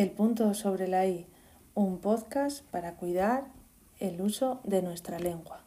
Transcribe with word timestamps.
El 0.00 0.12
punto 0.12 0.54
sobre 0.54 0.88
la 0.88 1.06
I, 1.06 1.26
un 1.74 1.98
podcast 1.98 2.64
para 2.70 2.94
cuidar 2.94 3.48
el 3.98 4.22
uso 4.22 4.62
de 4.64 4.80
nuestra 4.80 5.18
lengua. 5.18 5.62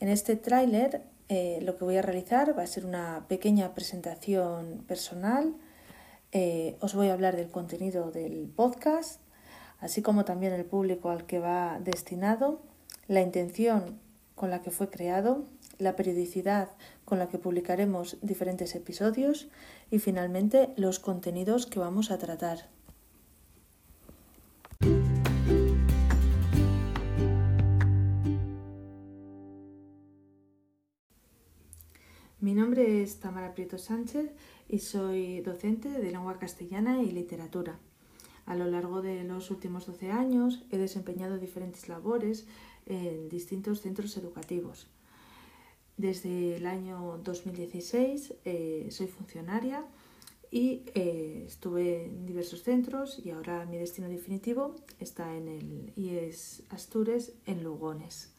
En 0.00 0.08
este 0.08 0.34
tráiler 0.34 1.04
eh, 1.28 1.60
lo 1.62 1.76
que 1.76 1.84
voy 1.84 1.96
a 1.96 2.02
realizar 2.02 2.58
va 2.58 2.64
a 2.64 2.66
ser 2.66 2.84
una 2.84 3.24
pequeña 3.28 3.72
presentación 3.72 4.82
personal. 4.88 5.54
Eh, 6.32 6.76
os 6.80 6.96
voy 6.96 7.06
a 7.06 7.12
hablar 7.12 7.36
del 7.36 7.52
contenido 7.52 8.10
del 8.10 8.48
podcast, 8.48 9.20
así 9.78 10.02
como 10.02 10.24
también 10.24 10.52
el 10.52 10.64
público 10.64 11.10
al 11.10 11.24
que 11.24 11.38
va 11.38 11.78
destinado, 11.78 12.60
la 13.06 13.20
intención 13.20 14.00
con 14.34 14.50
la 14.50 14.60
que 14.60 14.72
fue 14.72 14.90
creado, 14.90 15.44
la 15.78 15.94
periodicidad 15.94 16.70
con 17.04 17.20
la 17.20 17.28
que 17.28 17.38
publicaremos 17.38 18.16
diferentes 18.22 18.74
episodios 18.74 19.46
y 19.88 20.00
finalmente 20.00 20.70
los 20.74 20.98
contenidos 20.98 21.66
que 21.66 21.78
vamos 21.78 22.10
a 22.10 22.18
tratar. 22.18 22.76
Mi 32.40 32.54
nombre 32.54 33.02
es 33.02 33.18
Tamara 33.18 33.52
Prieto 33.52 33.78
Sánchez 33.78 34.30
y 34.68 34.78
soy 34.78 35.40
docente 35.40 35.88
de 35.88 36.12
lengua 36.12 36.38
castellana 36.38 37.02
y 37.02 37.10
literatura. 37.10 37.80
A 38.46 38.54
lo 38.54 38.68
largo 38.68 39.02
de 39.02 39.24
los 39.24 39.50
últimos 39.50 39.86
12 39.86 40.12
años 40.12 40.62
he 40.70 40.78
desempeñado 40.78 41.38
diferentes 41.38 41.88
labores 41.88 42.46
en 42.86 43.28
distintos 43.28 43.80
centros 43.80 44.16
educativos. 44.16 44.86
Desde 45.96 46.54
el 46.54 46.68
año 46.68 47.18
2016 47.24 48.34
eh, 48.44 48.86
soy 48.92 49.08
funcionaria 49.08 49.84
y 50.52 50.84
eh, 50.94 51.42
estuve 51.44 52.04
en 52.04 52.24
diversos 52.24 52.62
centros 52.62 53.18
y 53.18 53.30
ahora 53.30 53.66
mi 53.66 53.78
destino 53.78 54.08
definitivo 54.08 54.76
está 55.00 55.34
en 55.36 55.48
el 55.48 55.92
IES 55.96 56.62
Astures 56.70 57.32
en 57.46 57.64
Lugones. 57.64 58.37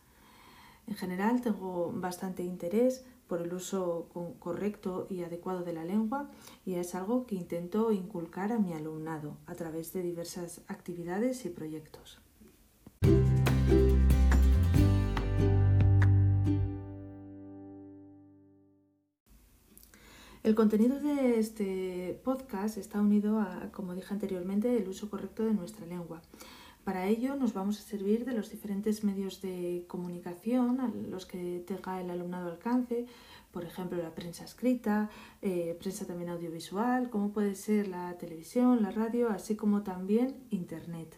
En 0.90 0.96
general 0.96 1.42
tengo 1.42 1.92
bastante 1.94 2.42
interés 2.42 3.06
por 3.28 3.44
el 3.44 3.54
uso 3.54 4.10
correcto 4.40 5.06
y 5.08 5.22
adecuado 5.22 5.64
de 5.64 5.72
la 5.72 5.86
lengua 5.86 6.32
y 6.66 6.76
es 6.76 6.96
algo 6.96 7.28
que 7.28 7.36
intento 7.36 7.92
inculcar 7.92 8.52
a 8.52 8.58
mi 8.58 8.74
alumnado 8.74 9.38
a 9.46 9.54
través 9.54 9.94
de 9.94 10.02
diversas 10.02 10.62
actividades 10.68 11.46
y 11.46 11.50
proyectos. 11.50 12.20
El 20.42 20.56
contenido 20.56 21.00
de 21.00 21.38
este 21.38 22.20
podcast 22.24 22.78
está 22.78 23.00
unido 23.00 23.40
a, 23.40 23.70
como 23.72 23.94
dije 23.94 24.12
anteriormente, 24.12 24.76
el 24.76 24.90
uso 24.90 25.08
correcto 25.08 25.44
de 25.46 25.54
nuestra 25.54 25.86
lengua. 25.86 26.24
Para 26.84 27.08
ello 27.08 27.36
nos 27.36 27.54
vamos 27.54 27.80
a 27.80 27.84
servir 27.84 28.26
de 28.26 28.34
los 28.34 28.50
diferentes 28.50 29.04
medios 29.04 29.42
de 29.42 29.86
comunicación 29.88 30.80
a 30.80 30.88
los 30.88 31.26
que 31.26 31.64
tenga 31.68 32.02
el 32.02 32.10
alumnado 32.10 32.52
alcance, 32.52 33.06
por 33.52 33.64
ejemplo 33.64 34.02
la 34.02 34.16
prensa 34.16 34.46
escrita, 34.46 35.10
eh, 35.42 35.76
prensa 35.80 36.08
también 36.08 36.30
audiovisual, 36.30 37.10
como 37.10 37.32
puede 37.32 37.56
ser 37.56 37.88
la 37.88 38.18
televisión, 38.18 38.82
la 38.82 38.92
radio, 38.92 39.30
así 39.30 39.56
como 39.56 39.84
también 39.84 40.36
Internet. 40.50 41.16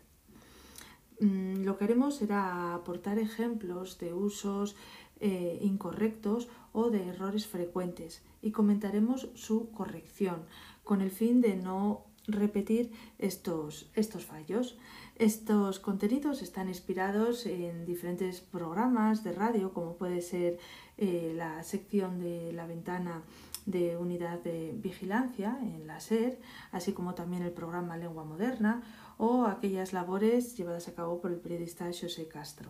Mm, 1.22 1.64
lo 1.64 1.78
que 1.78 1.84
haremos 1.84 2.16
será 2.16 2.74
aportar 2.74 3.20
ejemplos 3.20 4.00
de 4.00 4.14
usos 4.14 4.76
eh, 5.20 5.60
incorrectos 5.62 6.50
o 6.74 6.90
de 6.90 7.08
errores 7.10 7.46
frecuentes 7.46 8.24
y 8.42 8.52
comentaremos 8.52 9.30
su 9.36 9.70
corrección 9.70 10.46
con 10.84 11.02
el 11.02 11.12
fin 11.12 11.42
de 11.42 11.56
no 11.56 12.08
repetir 12.28 12.92
estos, 13.20 13.90
estos 13.96 14.26
fallos. 14.26 14.78
Estos 15.16 15.80
contenidos 15.80 16.42
están 16.42 16.68
inspirados 16.68 17.46
en 17.46 17.86
diferentes 17.86 18.42
programas 18.42 19.24
de 19.24 19.34
radio, 19.34 19.74
como 19.74 19.96
puede 19.96 20.22
ser 20.22 20.58
eh, 20.98 21.34
la 21.36 21.64
sección 21.64 22.20
de 22.20 22.54
la 22.54 22.66
ventana 22.66 23.22
de 23.66 23.98
unidad 23.98 24.40
de 24.40 24.74
vigilancia 24.76 25.60
en 25.62 25.86
la 25.86 26.00
SER, 26.00 26.40
así 26.72 26.94
como 26.94 27.14
también 27.14 27.44
el 27.44 27.52
programa 27.52 27.98
Lengua 27.98 28.24
Moderna 28.24 28.82
o 29.18 29.46
aquellas 29.46 29.94
labores 29.94 30.58
llevadas 30.58 30.88
a 30.88 30.96
cabo 30.96 31.22
por 31.22 31.32
el 31.32 31.38
periodista 31.38 31.86
José 31.86 32.28
Castro. 32.28 32.70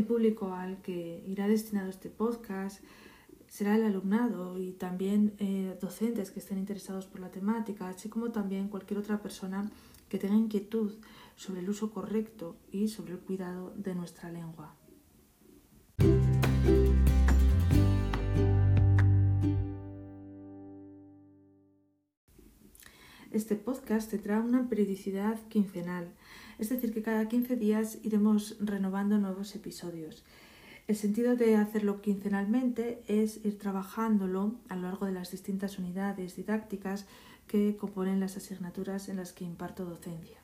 El 0.00 0.06
público 0.06 0.54
al 0.54 0.80
que 0.80 1.22
irá 1.28 1.46
destinado 1.46 1.90
este 1.90 2.08
podcast 2.08 2.82
será 3.48 3.76
el 3.76 3.84
alumnado 3.84 4.58
y 4.58 4.72
también 4.72 5.34
eh, 5.38 5.76
docentes 5.78 6.30
que 6.30 6.40
estén 6.40 6.56
interesados 6.56 7.04
por 7.04 7.20
la 7.20 7.30
temática, 7.30 7.86
así 7.86 8.08
como 8.08 8.30
también 8.30 8.68
cualquier 8.68 8.98
otra 8.98 9.20
persona 9.20 9.70
que 10.08 10.16
tenga 10.16 10.36
inquietud 10.36 10.94
sobre 11.36 11.60
el 11.60 11.68
uso 11.68 11.90
correcto 11.90 12.56
y 12.72 12.88
sobre 12.88 13.12
el 13.12 13.18
cuidado 13.18 13.74
de 13.76 13.94
nuestra 13.94 14.32
lengua. 14.32 14.74
Este 23.32 23.54
podcast 23.54 24.10
tendrá 24.10 24.40
una 24.40 24.68
periodicidad 24.68 25.38
quincenal, 25.48 26.08
es 26.58 26.68
decir, 26.68 26.92
que 26.92 27.00
cada 27.00 27.28
15 27.28 27.54
días 27.54 27.98
iremos 28.02 28.56
renovando 28.58 29.18
nuevos 29.18 29.54
episodios. 29.54 30.24
El 30.88 30.96
sentido 30.96 31.36
de 31.36 31.54
hacerlo 31.54 32.02
quincenalmente 32.02 33.04
es 33.06 33.44
ir 33.44 33.56
trabajándolo 33.56 34.56
a 34.68 34.74
lo 34.74 34.82
largo 34.82 35.06
de 35.06 35.12
las 35.12 35.30
distintas 35.30 35.78
unidades 35.78 36.34
didácticas 36.34 37.06
que 37.46 37.76
componen 37.76 38.18
las 38.18 38.36
asignaturas 38.36 39.08
en 39.08 39.18
las 39.18 39.32
que 39.32 39.44
imparto 39.44 39.84
docencia. 39.84 40.38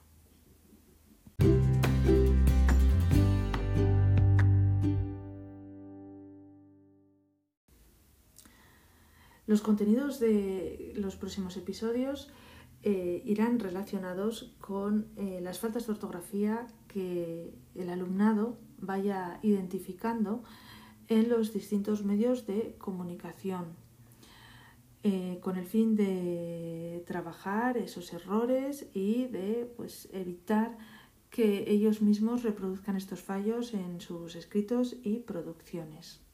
Los 9.48 9.60
contenidos 9.60 10.20
de 10.20 10.92
los 10.94 11.16
próximos 11.16 11.56
episodios 11.56 12.30
eh, 12.88 13.20
irán 13.24 13.58
relacionados 13.58 14.54
con 14.60 15.08
eh, 15.16 15.40
las 15.42 15.58
faltas 15.58 15.88
de 15.88 15.94
ortografía 15.94 16.68
que 16.86 17.52
el 17.74 17.90
alumnado 17.90 18.58
vaya 18.78 19.40
identificando 19.42 20.44
en 21.08 21.28
los 21.28 21.52
distintos 21.52 22.04
medios 22.04 22.46
de 22.46 22.76
comunicación, 22.78 23.74
eh, 25.02 25.40
con 25.42 25.56
el 25.56 25.66
fin 25.66 25.96
de 25.96 27.02
trabajar 27.08 27.76
esos 27.76 28.12
errores 28.12 28.86
y 28.94 29.26
de 29.26 29.68
pues, 29.76 30.08
evitar 30.12 30.78
que 31.28 31.68
ellos 31.68 32.02
mismos 32.02 32.44
reproduzcan 32.44 32.96
estos 32.96 33.20
fallos 33.20 33.74
en 33.74 34.00
sus 34.00 34.36
escritos 34.36 34.94
y 35.02 35.18
producciones. 35.18 36.25